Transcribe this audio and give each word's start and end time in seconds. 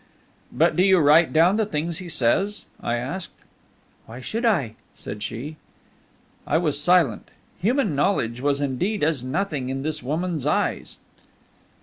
"But 0.51 0.75
do 0.75 0.81
you 0.81 0.97
write 0.97 1.31
down 1.31 1.57
the 1.57 1.65
things 1.67 1.99
he 1.99 2.09
says?" 2.09 2.65
I 2.81 2.95
asked. 2.95 3.33
"Why 4.07 4.19
should 4.19 4.45
I?" 4.45 4.73
said 4.95 5.21
she. 5.21 5.57
I 6.47 6.57
was 6.57 6.81
silent; 6.81 7.29
human 7.59 7.93
knowledge 7.93 8.41
was 8.41 8.61
indeed 8.61 9.03
as 9.03 9.23
nothing 9.23 9.69
in 9.69 9.83
this 9.83 10.01
woman's 10.01 10.47
eyes. 10.47 10.97